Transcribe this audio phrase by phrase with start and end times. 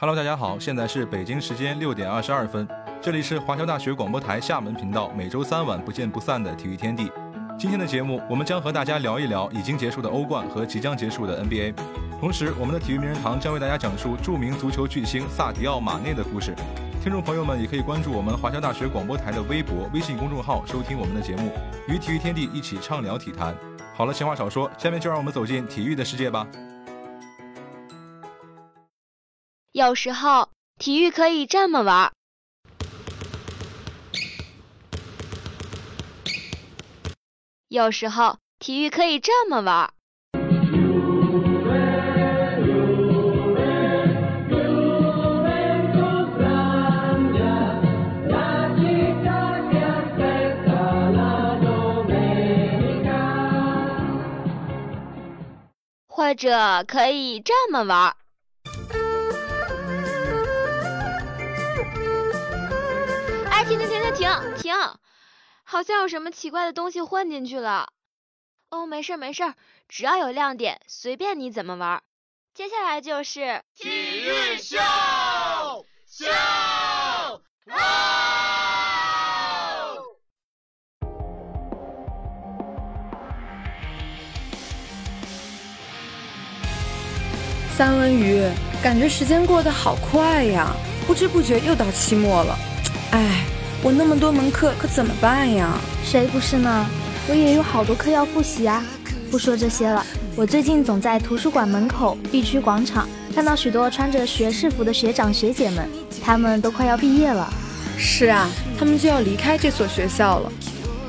[0.00, 2.66] Hello，大家好，现在是北京时间六点二十二分，
[3.02, 7.12] 这里是华侨大学广播台厦门频道，每周三晚不见不散的体育天地。
[7.58, 11.74] 今天的节目，我们将和大家聊一聊已经结束的欧冠和即将结束的 NBA。
[12.18, 16.54] 同时，我们的体育名人堂将为大家讲述著名足球巨星萨迪奥·马内的故事。
[17.02, 21.52] 听众朋友们也可以关注我们华侨大学广播台的微博、微信公众号，收听我们的节目，
[21.86, 23.54] 与体育天地一起畅聊体坛。
[23.94, 26.46] 好了，闲话少说，下面就让我们走进体育的世界吧。
[29.72, 30.48] 有时候
[30.78, 32.12] 体育可以这么玩，
[37.68, 39.94] 有时候体育可以这么玩。
[56.08, 58.19] 或者可以这么玩儿。
[64.58, 64.74] 停！
[65.64, 67.92] 好像有什么奇怪的东西混进去了。
[68.70, 69.54] 哦，没事没事，
[69.88, 72.02] 只要有亮点，随便你怎么玩。
[72.54, 74.78] 接下来就是体育秀
[76.08, 76.26] 秀
[77.66, 77.80] 哦！
[87.76, 88.42] 三文鱼，
[88.82, 90.74] 感觉时间过得好快呀，
[91.06, 92.58] 不知不觉又到期末了。
[93.12, 93.59] 哎。
[93.82, 95.72] 我那么多门课可怎么办呀？
[96.04, 96.86] 谁不是呢？
[97.28, 98.84] 我也有好多课要复习啊。
[99.30, 100.04] 不说这些了，
[100.36, 105.88] 我最近总在图书馆门口、B 区广场看到许多穿着学士服的学长学姐们，
[106.22, 107.48] 他们都快要毕业了。
[107.96, 108.46] 是啊，
[108.78, 110.52] 他们就要离开这所学校了。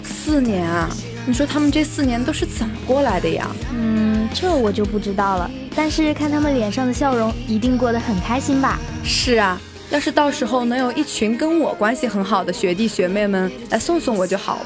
[0.01, 0.89] 四年啊，
[1.25, 3.49] 你说他们这四年都是怎么过来的呀？
[3.73, 5.51] 嗯，这我就不知道了。
[5.75, 8.79] 但是看他们脸上的笑容，一定过得很开心吧？
[9.03, 9.59] 是啊。
[9.91, 14.65] 要是到时候能有一群跟我关系很好的学弟学妹们来送送我就好了，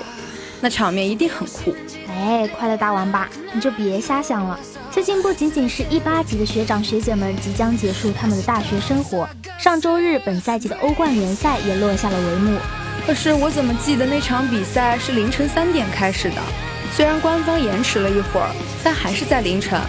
[0.62, 1.76] 那场面一定很酷。
[2.08, 4.60] 哎，快乐大王八，你就别瞎想了。
[4.92, 9.28] 最近不仅仅是一八级的学长学姐们即将结束他们的大学生活，
[9.58, 12.60] 上周日本赛季的欧冠联赛也落下了帷幕。
[13.08, 16.42] 可是我怎么记得那场比赛是凌晨三点开始的？
[16.94, 18.50] 虽然官方延迟了一会儿，
[18.84, 19.82] 但还是在凌晨。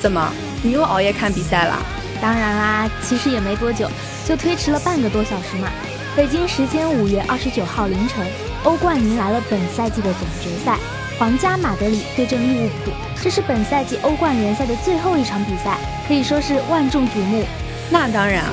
[0.00, 0.32] 怎么，
[0.62, 1.76] 你又熬夜看比赛了？
[2.22, 3.90] 当然啦，其实也没多久。
[4.26, 5.68] 就推迟了半个多小时嘛。
[6.16, 8.26] 北京时间五月二十九号凌晨，
[8.62, 10.78] 欧冠迎来了本赛季的总决赛，
[11.18, 15.76] 皇家马德里对阵利物浦，这是本赛季欧冠联赛的最后一场比赛，
[16.06, 17.44] 可以说是万众瞩目。
[17.90, 18.44] 那当然，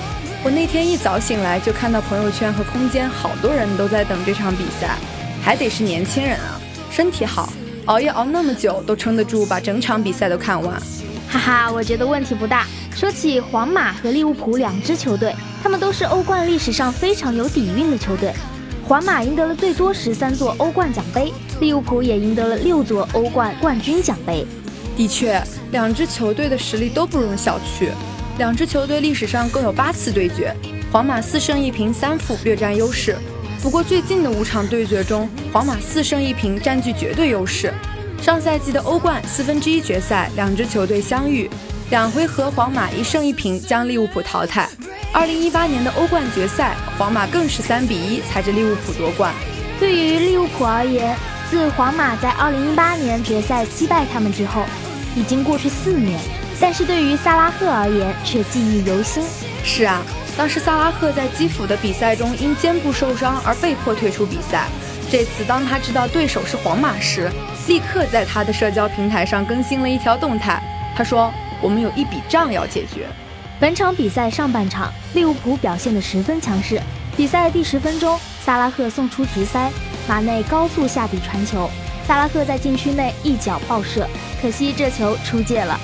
[0.43, 4.97] 我那天一早醒来就看到朋友圈和空间，好多人都在等这场比赛，
[5.43, 6.59] 还得是年轻人啊，
[6.89, 7.53] 身体好，
[7.85, 10.81] 熬夜熬那么久都撑得住，把整场比赛都看完。
[11.29, 12.65] 哈哈，我觉得问题不大。
[12.95, 18.33] 说起皇马和利物浦两支球队，他们都是欧冠历史上非常有底蕴的球队。
[18.87, 24.45] 皇马赢得了最多十三座欧冠奖杯，利物浦也赢得了六座欧冠冠军奖杯。
[24.97, 25.41] 的确，
[25.71, 27.89] 两支球队的实力都不容小觑。
[28.37, 30.53] 两支球队历史上共有八次对决，
[30.91, 33.15] 皇马四胜一平三负，略占优势。
[33.61, 37.71] 不过最近的五场对决中，皇马四胜一平，占据绝对优势。
[38.21, 41.49] 上赛季的欧冠四分之一决赛，两支球队相遇。
[41.91, 44.65] 两回合，皇马一胜一平将利物浦淘汰。
[45.11, 49.33] 二零一八年的欧冠决赛，皇马更是三比一踩着利物浦夺冠。
[49.77, 51.13] 对于利物浦而言，
[51.49, 54.63] 自皇马在二零一八年决赛击败他们之后，
[55.17, 56.17] 已经过去四年。
[56.61, 59.21] 但是对于萨拉赫而言，却记忆犹新。
[59.65, 60.01] 是啊，
[60.37, 64.67] 当时萨拉赫在基辅的比赛中因肩部受伤而被迫退出比赛。
[65.11, 67.29] 这次当他知道对手是皇马时，
[67.67, 70.63] 立刻在他的社交平台上更新了一条动态，
[70.95, 71.29] 他说。
[71.61, 73.07] 我们有一笔账要解决。
[73.59, 76.81] 本场比赛上半场，利物浦表现得十分强势。
[77.15, 79.69] 比赛第十分钟，萨拉赫送出直塞，
[80.07, 81.69] 马内高速下底传球，
[82.07, 84.07] 萨拉赫在禁区内一脚爆射，
[84.41, 85.79] 可惜这球出界了。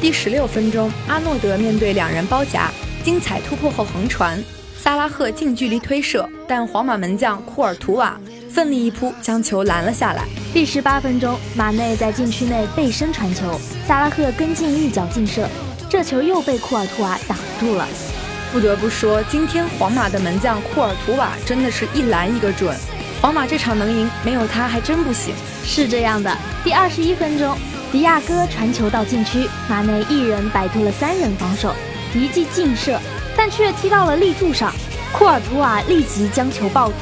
[0.00, 2.70] 第十六分钟，阿诺德面对两人包夹，
[3.04, 4.42] 精彩突破后横传，
[4.78, 8.18] 萨拉赫近距离推射，但皇马门将库尔图瓦
[8.50, 10.24] 奋力一扑将球拦了下来。
[10.52, 15.48] 第十八分钟，马内在禁区内背身传球，萨拉赫跟进一脚劲射，
[15.88, 17.86] 这球又被库尔图瓦挡住了。
[18.52, 22.76] 不得不说，今天皇马的门将库尔图瓦真的是一拦一个准。
[23.22, 25.32] 皇马这场能赢，没有他还真不行。
[25.64, 27.56] 是这样的，第二十一分钟，
[27.92, 31.72] 迪亚哥传球到禁区，马内一人摆脱了三人防守，
[32.12, 32.98] 一记劲射，
[33.36, 34.74] 但却踢到了立柱上，
[35.12, 36.94] 库尔图瓦立即将球抱住，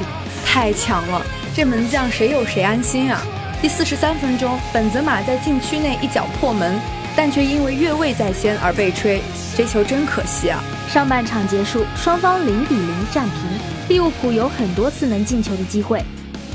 [0.45, 1.25] 太强了，
[1.59, 3.21] 这门将谁有谁安心啊！
[3.61, 6.79] 第四十三分钟，本泽马在禁区内一脚破门，
[7.17, 9.21] 但却因为越位在先而被吹，
[9.57, 10.63] 这球真可惜啊！
[10.89, 13.89] 上半场结束，双方零比零战平。
[13.89, 16.01] 利物浦有很多次能进球的机会，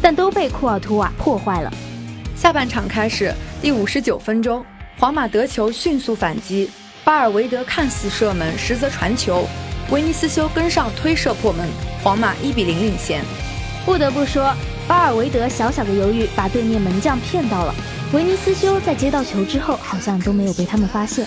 [0.00, 1.70] 但都被库尔图瓦破坏了。
[2.34, 3.30] 下半场开始，
[3.60, 4.64] 第五十九分钟，
[4.98, 6.70] 皇马得球迅速反击，
[7.04, 9.46] 巴尔维德看似射门，实则传球，
[9.90, 11.68] 维尼斯修跟上推射破门，
[12.02, 13.22] 皇马一比零领先。
[13.84, 14.50] 不得不说，
[14.86, 17.74] 巴尔韦德小小的犹豫把对面门将骗到了。
[18.12, 21.26] 维尼斯修在接到球之后，好像都没有被他们发现。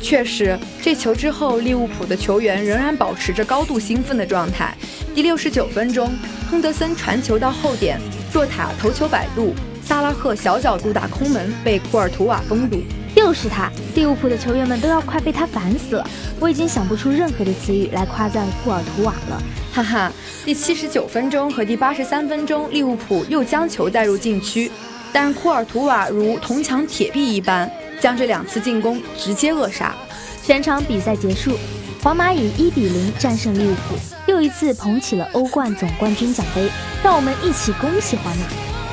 [0.00, 4.76] 确实，这球之后，利物浦的球员仍然保持着高度兴奋的状态。
[5.14, 6.14] 第六十九分钟，
[6.50, 7.98] 亨德森传球到后点，
[8.32, 12.82] 若塔头球摆渡，萨拉赫小角度打空门，被库尔图瓦封堵。
[13.24, 16.06] 又是他，利物浦的球员们都要快被他烦死了。
[16.38, 19.42] 我已经想不出任何的词语来夸赞库尔图瓦了。
[19.72, 20.12] 哈哈，
[20.44, 24.70] 第七十九分钟和第八十三分钟，利物浦又将球带入禁区。
[25.10, 29.94] 但库尔图瓦如铜墙铁壁一般，将这两次进攻直接扼杀。
[30.42, 31.56] 全场比赛结束，
[32.02, 33.96] 皇马以一比零战胜利物浦，
[34.26, 36.68] 又一次捧起了欧冠总冠军奖杯。
[37.02, 38.44] 让我们一起恭喜皇马！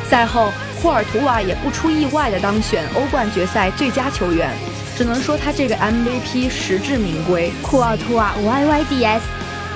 [0.10, 4.50] 赛后，库尔图瓦也不出意外的当选欧冠决赛最佳球员，
[4.98, 7.52] 只能说他这个 MVP 实至名归。
[7.62, 9.22] 库尔图瓦 YYDS。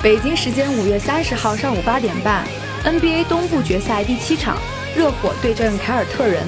[0.02, 2.44] 北京时间五月三十号上午八点半
[2.84, 4.57] ，NBA 东部决赛第七场。
[4.96, 6.44] 热火对阵凯尔特人，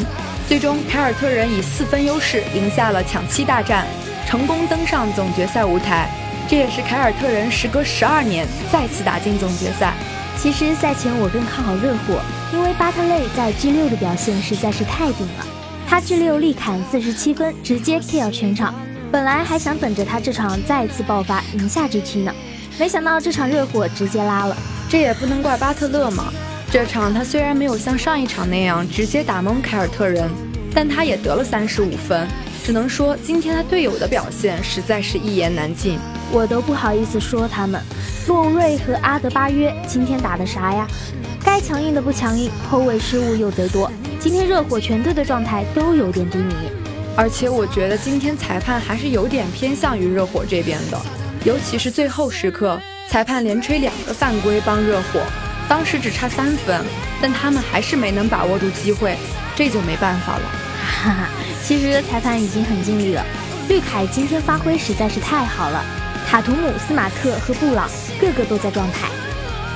[0.47, 3.85] 最终凯尔特人以四分优势赢下了抢七大战，
[4.25, 6.09] 成功登上总决赛舞台。
[6.47, 9.93] 这也是凯尔特人时隔十二年再次打进总决赛。
[10.37, 12.21] 其实赛前我更看好热火，
[12.53, 15.45] 因为巴特勒在 G 六的表现实在是太顶了，
[15.87, 18.73] 他 G 六力砍四十七分，直接 kill 全场。
[19.11, 22.31] 本来还想等着他这场再次爆发赢下 GT 呢，
[22.77, 24.55] 没想到这场热火直接拉了。
[24.87, 26.25] 这也不能怪巴特勒嘛。
[26.69, 30.29] 这场他虽然没有像上一场那样直接打懵凯尔特人，
[30.73, 32.27] 但他也得了三十五分。
[32.63, 35.97] 只能说今天他队友的表现实在是一言难尽，
[36.31, 37.81] 我都不好意思说他们。
[38.27, 40.85] 洛瑞和阿德巴约今天打的啥呀？
[41.43, 43.89] 该强硬的不强硬，后卫失误又贼多。
[44.19, 46.53] 今天热火全队的状态都有点低迷，
[47.15, 50.99] 而且我觉得今天裁判还是有点偏向于热火这边的，
[51.45, 52.77] 尤其是最后时刻，
[53.07, 55.21] 裁判连吹两个犯规帮热火。
[55.69, 56.83] 当时只差三分，
[57.21, 59.17] 但他们还是没能把握住机会，
[59.55, 60.51] 这就没办法了。
[60.81, 61.29] 哈哈，
[61.63, 63.23] 其实裁判已经很尽力了。
[63.69, 65.83] 绿凯今天发挥实在是太好了，
[66.29, 67.89] 塔图姆、斯马特和布朗
[68.19, 69.07] 个个都在状态。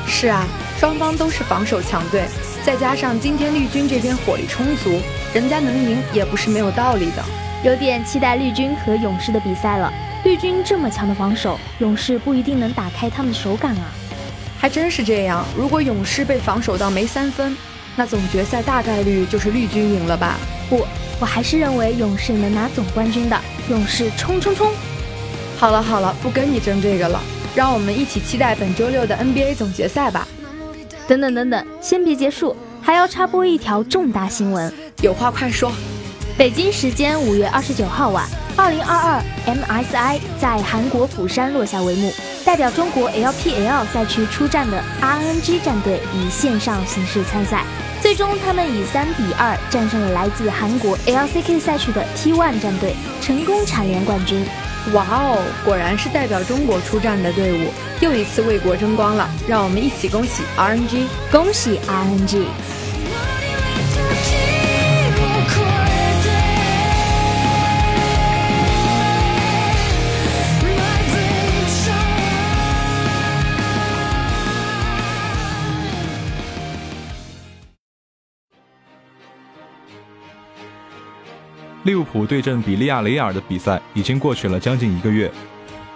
[0.05, 0.45] 是啊，
[0.77, 2.25] 双方都是防守强队，
[2.65, 4.99] 再加上今天绿军这边火力充足，
[5.33, 7.23] 人家能赢也不是没有道理的。
[7.63, 9.91] 有点期待绿军和勇士的比赛了。
[10.25, 13.85] 绿军这么强的防守，勇士不一定能打开他们的手感啊。
[14.59, 15.45] 还真是这样。
[15.55, 17.55] 如果勇士被防守到没三分，
[17.95, 20.35] 那总决赛大概率就是绿军赢了吧？
[20.69, 20.85] 不，
[21.19, 23.39] 我还是认为勇士能拿总冠军的。
[23.69, 24.69] 勇士冲冲冲！
[25.61, 27.21] 好了好了，不跟你争这个了，
[27.53, 30.27] 让我们一起期待本周六的 NBA 总决赛吧。
[31.07, 34.73] 等等等等，先别结束，还要插播一条重大新闻。
[35.03, 35.71] 有话快说。
[36.35, 38.27] 北京时间五月二十九号晚，
[38.57, 42.11] 二零二二 MSI 在韩国釜山落下帷幕。
[42.43, 47.63] 代表中国 LPL 赛区出战的 RNG 战队以线上形式参赛，
[48.01, 54.43] 最终他们以三比二战胜了来自韩国 LCK 赛区的 T1 战队，成功蝉联冠军。
[54.93, 59.29] 哇哦，果然是代表中国出战的队伍，又一次为国争光了。
[59.47, 62.45] 让我们一起恭喜 RNG，恭喜 RNG！
[81.83, 85.31] 利物浦对阵比利亚雷亚尔的比赛已经过去了将近一个月，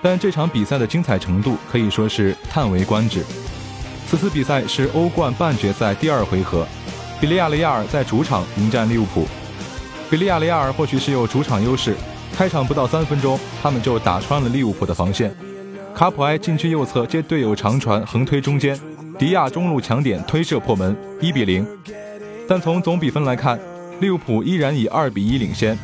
[0.01, 3.24] 但这场比赛的精彩程度可以说是叹为观止。
[4.08, 6.68] 此次比赛是欧冠半决赛第二回合，
[7.22, 9.27] 比利亚雷亚尔在主场迎战利物浦。
[10.10, 11.96] 比利亚雷亚尔或许是有主场优势，
[12.36, 15.32] 开场不到三分钟，他们就打穿了利物浦的防线。
[15.94, 18.80] 卡普埃禁区右侧接队友长传横推中间，
[19.20, 21.65] 迪亚中路抢点推射破门，一比零。
[22.48, 23.60] 但从总比分来看，
[23.99, 25.77] 利物浦依然以二比一领先。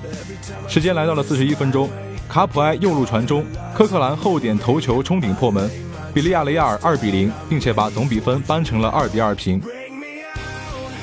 [0.67, 1.89] 时间来到了四十一分钟，
[2.27, 5.69] 卡普埃右路传中，科克兰后点头球冲顶破门，
[6.13, 9.61] 比利亚雷亚尔二比零，并且把总比分扳成了二比二平。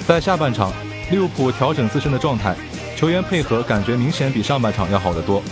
[0.07, 0.73] 在下半场，
[1.11, 2.55] 利物浦调整自身的状态，
[2.97, 5.43] 球员配合感觉明显比上半场要好得多。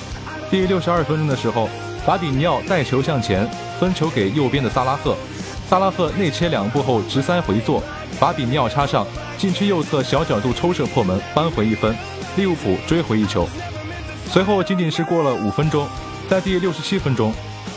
[0.50, 1.68] 第六十二分钟的时候，
[2.04, 3.48] 法比尼奥带球向前，
[3.80, 5.16] 分球给右边的萨拉赫，
[5.68, 7.82] 萨拉赫内切两步后直塞回做，
[8.18, 9.06] 法比尼奥插上。
[9.38, 11.94] 禁区右侧小角度抽射破门，扳回一分，
[12.36, 13.46] 利物浦追回一球。
[14.30, 15.86] 随后仅仅是过了五分钟，
[16.28, 17.32] 在第六十七分钟，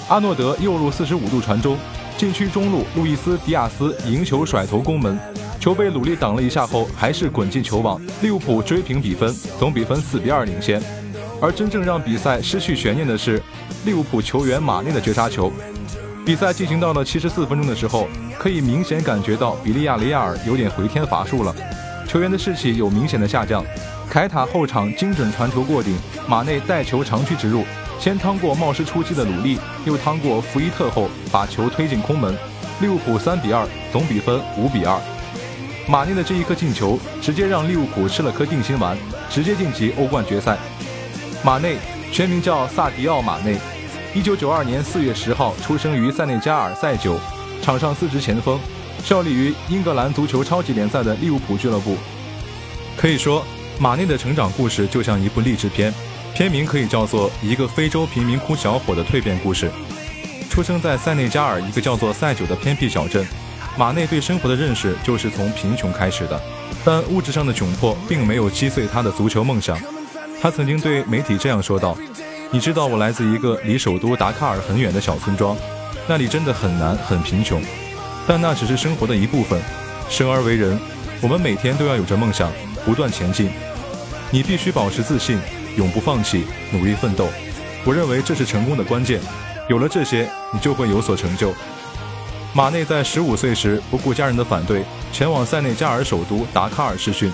[0.07, 1.77] 阿诺德右路四十五度传中，
[2.17, 5.19] 禁区中路路易斯·迪亚斯迎球甩头攻门，
[5.59, 10.81] 球被鲁利挡了一下后，还是滚进球网，利物浦追平比分，总比分四比二领先。
[11.41, 13.41] 而真正让比赛失去悬念的是
[13.85, 15.51] 利物浦球员马内的绝杀球。
[16.29, 18.07] 比赛进行到了七十四分钟的时候，
[18.37, 21.51] 可以明显感觉到比利亚雷亚尔有点回天乏术了，
[22.07, 23.65] 球员的士气有明显的下降。
[24.07, 27.63] 凯塔后场精准传球过顶，马内带球长驱直入，
[27.99, 32.37] 先趟过冒失出击的鲁利，又趟过福伊特后把球推进空门，
[32.79, 35.01] 利物浦三比二，总比分五比二。
[35.87, 38.95] 马内的这一颗进球，直接让利物浦吃了颗定心丸，
[39.31, 40.59] 直接晋级欧冠决赛。
[41.43, 41.77] 马内
[42.11, 43.57] 全名叫萨迪奥·马内，
[44.15, 47.19] 一九九二年四月十号出生于塞内加尔塞久，
[47.61, 48.59] 场上司职前锋，
[49.03, 51.95] 效力于英格兰足球超级联赛的利物浦俱乐部。
[52.97, 53.45] 可以说，
[53.77, 55.93] 马内的成长故事就像一部励志片，
[56.33, 59.69] 片名可以叫做《一个非洲贫民窟小伙的蜕变故事》。
[60.49, 63.23] 出生在塞内加尔一个叫做塞久的偏僻小镇，
[63.77, 66.41] 马内对生活的认识就是从贫穷开始的，
[66.83, 69.79] 但物质上的窘迫并没有击碎他的足球梦想。
[70.41, 71.95] 他曾经对媒体这样说道
[72.51, 75.55] ：“你知道我来自一个离首都达喀尔很远的小村庄，
[76.07, 77.61] 那里真的很难，很贫穷。
[78.27, 79.61] 但那只是生活的一部分。
[80.09, 80.79] 生而为人，
[81.21, 82.51] 我们每天都要有着梦想，
[82.83, 83.51] 不断前进。
[84.31, 85.37] 你必须保持自信，
[85.77, 87.27] 永不放弃，努力奋斗。
[87.85, 89.21] 我认为这是成功的关键。
[89.69, 91.53] 有了这些，你就会有所成就。”
[92.55, 97.31] 马内在十五岁时不顾家人的反对，前往塞内加尔首都达喀尔试训。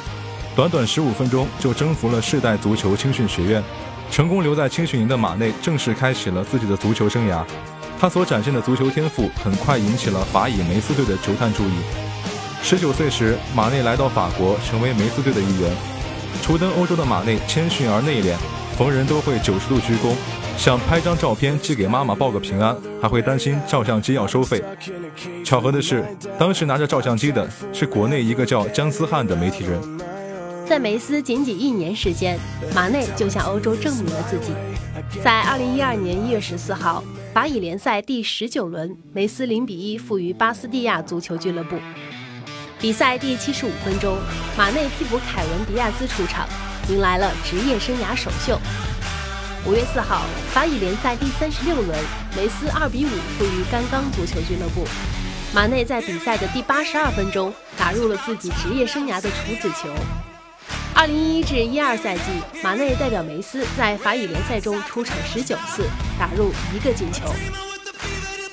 [0.57, 3.63] 短短十五分钟就征服了世代足球青训学院，
[4.12, 7.43] 成功留在青训营的马内正式开启了自己的足球生涯。
[8.00, 11.74] 他所展现的足球天赋很快引起了法乙梅斯队的球探注意。
[12.62, 15.71] 十九岁时，马内来到法国，成为梅斯队的一员。
[16.41, 18.35] 初登欧洲的马内谦逊而内敛，
[18.77, 20.13] 逢人都会九十度鞠躬，
[20.57, 24.63] 想拍张照片寄给妈妈报个平安，还会担心照相机要收费。
[25.43, 26.03] 巧合的是，
[26.38, 29.81] 当时拿着照相机的是国内一个叫姜思翰的媒体人。
[30.67, 32.39] 在梅斯仅仅一年时间，
[32.74, 34.51] 马内就向欧洲证明了自己。
[35.24, 37.03] 在二零一二年一月十四号，
[37.34, 41.77] 法乙联赛第十九轮，梅斯零比一负于巴斯蒂亚足球俱乐部。
[42.79, 44.17] 比赛第七十五分钟，
[44.57, 46.48] 马内替补凯文迪亚兹出场，
[46.89, 48.60] 迎来了职业生涯首秀。
[49.67, 51.95] 五月四号，法乙联赛第三十六轮，
[52.36, 54.84] 梅斯二比五负于甘刚足球俱乐部。
[55.53, 59.89] 马内在比赛的第八十二分钟打入了自己职业生涯的处子球。
[60.97, 62.21] 二零一一至一二赛季，
[62.63, 65.83] 马内代表梅斯在法乙联赛中出场十九次，
[66.17, 67.25] 打入一个进球。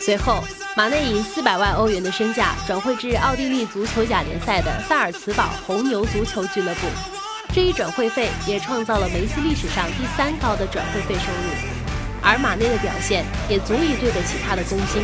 [0.01, 0.43] 随后，
[0.77, 6.89] 马内以四百万欧元的身价转会至奥地利足球甲联赛的萨尔茨堡红牛足球俱乐部，
[7.55, 11.55] 这一转会费也创造了梅斯历史上第三高的转会费收入。
[12.21, 15.03] 而马内的表现也足以对得起他的功勋。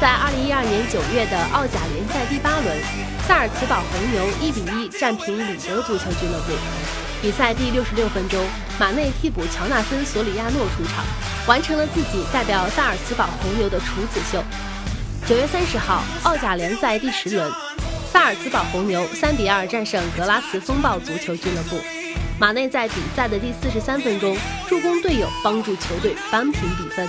[0.00, 2.76] 在二零一二年九月的奥甲联赛第八轮，
[3.26, 6.52] 萨尔茨堡红牛一比一战平里德足球俱乐部。
[7.22, 8.44] 比赛第六十六分钟，
[8.78, 11.04] 马内替补乔纳森·索里亚诺出场，
[11.46, 14.42] 完成了自己代表萨尔茨堡红牛的处子秀。
[15.26, 17.50] 九月三十号，奥甲联赛第十轮，
[18.12, 21.80] 萨尔茨堡红牛三比二战胜格拉茨风暴足球俱乐部。
[22.38, 24.36] 马内在比赛的第四十三分钟
[24.68, 27.08] 助攻队友，帮助球队扳平比分，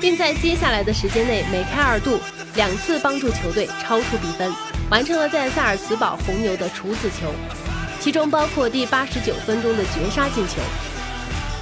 [0.00, 2.18] 并在接下来的时间内梅开二度，
[2.54, 4.50] 两次帮助球队超出比分，
[4.90, 7.32] 完成了在萨尔茨堡红牛的处子球，
[8.00, 10.54] 其中包括第八十九分钟的绝杀进球。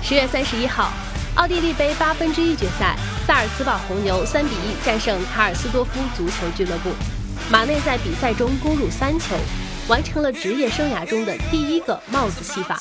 [0.02, 0.92] 十月三十一号，
[1.34, 6.90] 奥地利杯八分之一决赛，萨尔茨堡红牛三比一战胜卡尔斯多夫足球俱乐部，
[7.50, 9.34] 马内在比赛中攻入三球。
[9.88, 12.78] 完成了职业生涯中的第一个帽子戏法。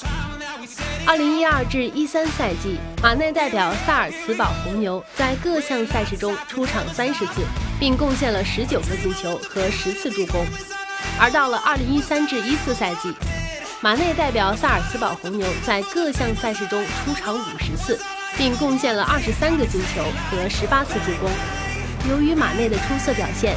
[1.08, 7.44] 二零一二至一三赛季，马内代表萨尔茨堡红牛在各项赛事中出场三十次，
[7.80, 10.46] 并贡献了十九个进球和十次助攻。
[11.18, 13.10] 而到了二零一三至一四赛季，
[13.80, 17.98] 马内代表萨尔茨堡红牛在各项赛事中出场五十次，
[18.38, 21.32] 并贡献了二十三个进球和十八次助攻。
[22.10, 23.56] 由于马内的出色表现，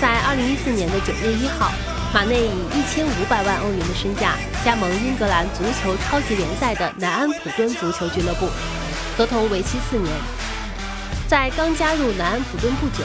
[0.00, 1.72] 在二零一四年的九月一号。
[2.12, 8.50] 马内以一千五百万欧元的身价加盟英格兰足球超级联赛的南安普敦足球俱乐部，
[9.16, 10.12] 合同为期四年。
[11.26, 13.02] 在刚加入南安普敦不久，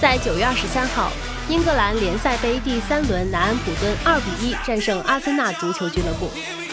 [0.00, 1.12] 在九月二十三号，
[1.48, 6.28] 英格兰联赛杯第三轮，南安普敦二比一战胜阿森纳足球俱乐部。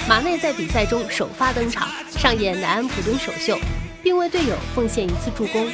[0.09, 3.55] 马内在比赛中首发登场，上演南安普敦首秀，
[4.01, 5.67] 并为队友奉献一次助攻。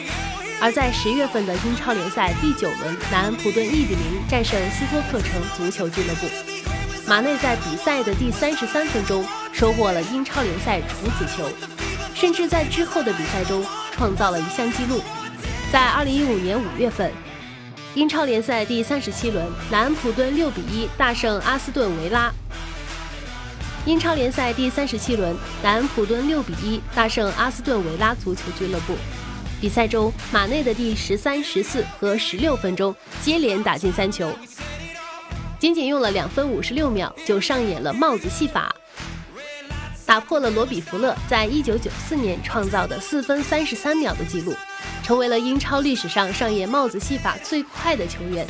[0.64, 6.28] 而在十月份的英超联赛第九轮，南安普顿一比零战胜斯托克城足球俱乐部。
[7.08, 11.50] 马内在比赛的第三十三分钟收获了英超联赛处子球，
[12.14, 15.02] 甚至在之后的比赛中创造了一项纪录。
[15.72, 17.12] 在二零一五年五月份，
[17.96, 22.32] 英超联赛第三十七轮，南安普敦六比一大胜阿斯顿维拉。
[23.88, 28.96] 英超联赛第三十七轮，南安普敦六比一大胜阿斯顿维拉足球俱乐部。
[29.62, 34.34] 比赛中，马内的第十三、十四和十六分钟接连打进三球，
[35.60, 38.76] 仅仅用了两分五十六秒就上演了帽子戏法，
[40.04, 44.52] 打破了罗比·福勒在一九九四年创造的四分三十三秒的记录，
[45.04, 48.48] 成为了英超历史上上演帽子戏法最快的球员。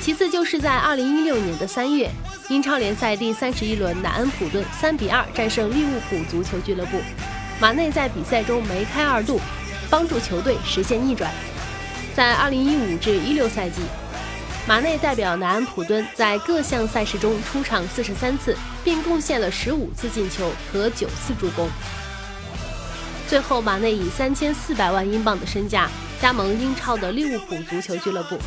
[0.00, 2.10] 其次就是在二零一六年的三月，
[2.48, 7.00] 英超联赛第三十一轮，南安普顿三比二战胜利物浦足球俱乐部，
[7.60, 9.40] 马内在比赛中梅开二度。
[9.90, 11.30] 帮助球队实现逆转。
[12.14, 13.82] 在2015至16赛季，
[14.66, 21.68] 马内代表南安普敦在各项赛事中出场43次，并贡献了15次进球和9次助攻。
[23.28, 25.90] 最后，马内以3400万英镑的身价
[26.22, 28.38] 加盟英超的利物浦足球俱乐部。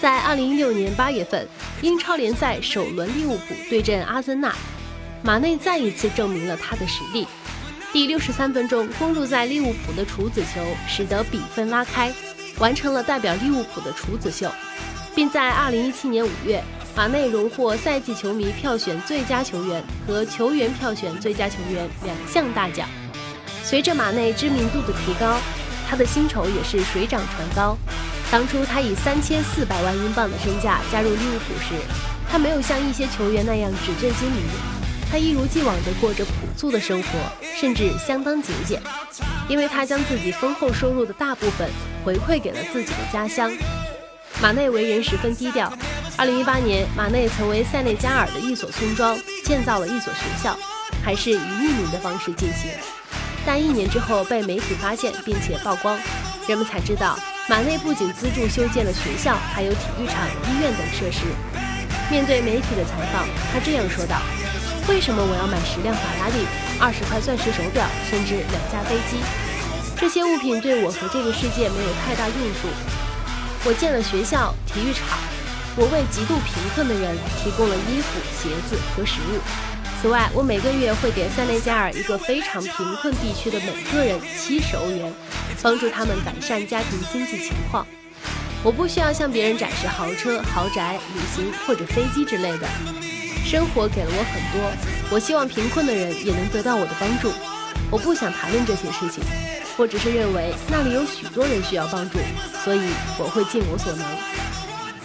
[0.00, 1.48] 在2016年8月份，
[1.80, 4.54] 英超联赛首轮利物浦对阵阿森纳，
[5.22, 7.26] 马内再一次证明了他的实力。
[7.92, 12.12] 第六十三分钟，攻入在利物浦的处子球，使得比分拉开，
[12.58, 14.50] 完成了代表利物浦的处子秀，
[15.14, 16.62] 并在二零一七年五月，
[16.94, 22.86] 马内荣获赛季球迷票选最佳球员和球员票选最佳球员两项大奖。
[23.62, 25.38] 随着马内知名度的提高，
[25.88, 27.78] 他的薪酬也是水涨船高。
[28.30, 31.80] 当初他以三千四百万英镑的身价加入利物浦时，
[32.28, 34.42] 他没有像一些球员那样纸醉金迷。
[35.10, 37.08] 他一如既往地过着朴素的生活，
[37.58, 38.80] 甚至相当节俭，
[39.48, 41.70] 因为他将自己丰厚收入的大部分
[42.04, 43.52] 回馈给了自己的家乡。
[44.42, 45.72] 马内为人十分低调。
[46.18, 50.56] 2018年，马内曾为塞内加尔的一所村庄建造了一所学校，
[51.04, 52.70] 还是以匿名的方式进行。
[53.46, 55.98] 但一年之后被媒体发现并且曝光，
[56.48, 61.20] 人们才知道马内不仅资助修建了学校，还有体育场、医院等设施。
[62.10, 64.20] 面对媒体的采访，他这样说道。
[64.88, 66.46] 为什么我要买十辆法拉利、
[66.78, 69.18] 二十块钻石手表，甚至两架飞机？
[69.98, 72.68] 这些物品对我和这个世界没有太大用处。
[73.64, 75.18] 我建了学校、体育场，
[75.74, 79.42] 我为极度贫困的人提供了衣服、鞋子和食物。
[80.00, 82.72] 此外，我每个月会给塞内加尔一个非常贫
[83.02, 85.12] 困地区的每个人七十欧元，
[85.62, 87.84] 帮助他们改善家庭经济情况。
[88.62, 92.68] 我不需要向别人展示豪车、豪宅、旅行或者飞机之类的。
[93.46, 97.30] 生活给了我很多，我希望贫困的人也能得到我的帮助。
[97.92, 99.22] 我不想谈论这些事情，
[99.78, 102.18] 我只是认为那里有许多人需要帮助，
[102.64, 102.80] 所以
[103.20, 104.04] 我会尽我所能。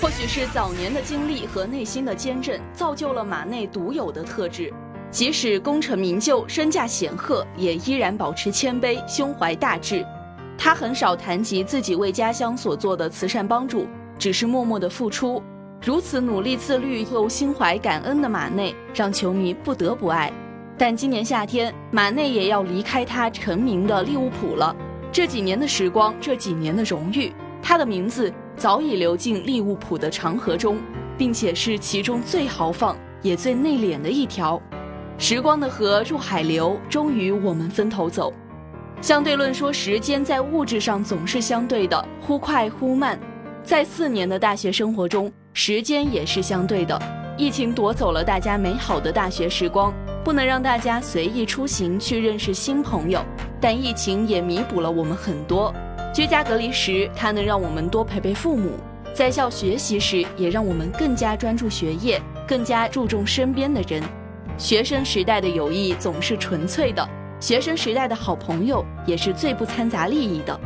[0.01, 4.73] 或许是早年的经历和内心的坚韧，造就了马内独有的特质。
[5.11, 10.03] 即使功成名就、身价显赫，也依然保持谦卑、胸怀大志。
[10.57, 15.43] 他很少谈及自己为家乡所做的慈善帮助，只是默默的付出。
[15.83, 20.31] 如此努力自律又心怀感恩的马内，让球迷不得不爱。
[20.77, 24.75] 但今年夏天，马内也要离开他成名的利物浦了。
[25.11, 30.77] 这几年的时光，这几年的荣誉，他的名字早已流进利物浦的长河中，
[31.17, 34.61] 并且是其中最豪放也最内敛的一条。
[35.17, 38.31] 时光的河入海流，终于我们分头走。
[39.01, 43.19] 相对论说，时间在物质上总是相对的，忽快忽慢。
[43.63, 45.31] 在四年的大学生活中。
[45.53, 46.99] 时间也是相对的，
[47.37, 53.23] 疫情夺走了大家美好的大学时光，不能让大家随意出行去认识新朋友。
[53.59, 55.73] 但疫情也弥补了我们很多。
[56.13, 58.69] 居家隔离时，它能让我们多陪陪父母；
[59.13, 64.01] 在校学习时，也让我们更加专注学业，更加注重身边的人。
[64.57, 67.07] 学生时代的友谊总是纯粹的，
[67.39, 70.57] 学生时代的好朋友也是最不掺杂利益的。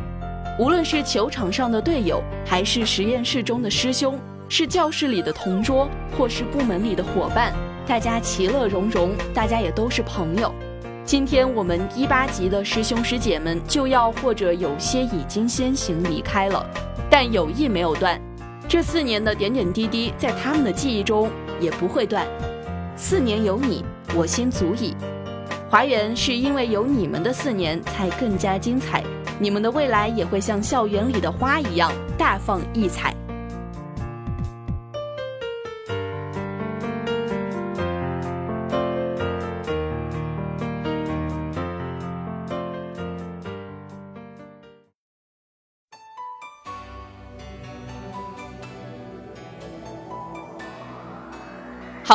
[0.58, 4.18] 无论是球场上的队友，还是实验室中的师兄。
[4.48, 7.52] 是教室里的同桌，或是部门里的伙伴，
[7.86, 10.54] 大家其乐融融，大家也都是朋友。
[11.04, 16.64] 今天我们一八级的师兄师姐们就要，或者有些已经先行离开了，
[17.10, 18.20] 但友谊没有断。
[18.68, 21.30] 这四年的点点滴滴，在他们的记忆中
[21.60, 22.26] 也不会断。
[22.96, 24.96] 四年有你，我心足矣。
[25.68, 29.02] 华园是因为有你们的四年才更加精彩，
[29.40, 33.14] 你们的未来也会像校园里的花一样大放异彩。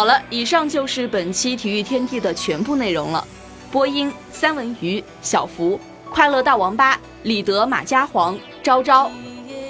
[0.02, 3.24] 好了，以上就是本期体育天地的全部内容了。
[3.72, 9.12] 播音：三文鱼、小福、快乐大王八、李德、马家黄、昭昭；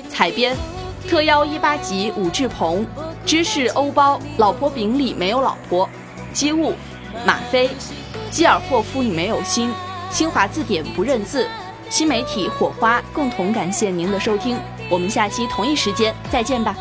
[0.07, 0.55] 采编，
[1.05, 2.87] 特邀一八级武志鹏，
[3.25, 5.89] 芝士欧包，老婆饼里没有老婆，
[6.31, 6.75] 机务，
[7.25, 7.69] 马飞，
[8.29, 9.69] 基尔霍夫你没有心，
[10.09, 11.45] 新华字典不认字，
[11.89, 14.57] 新媒体火花共同感谢您的收听，
[14.89, 16.73] 我们下期同一时间再见吧。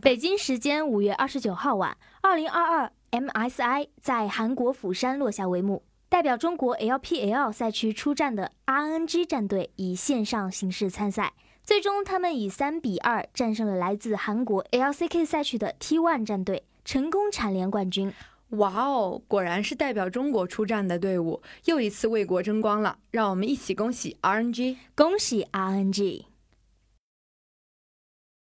[0.00, 5.82] 北京时间五月二十九号晚，二零二二 MSI 在韩国釜山落下帷幕。
[6.08, 11.32] 代表中国 LPL 赛区出战的 RNG 战队以线上形式参赛，
[11.64, 18.12] 最终他们以三比二战胜了来自韩国 LCK 赛区的 T1 战队，成功蝉联冠军。
[18.50, 22.98] 哇哦，果然是代表中国出战的队伍，又一次为国争光了。
[23.10, 26.26] 让我们一起恭喜 RNG，恭喜 RNG。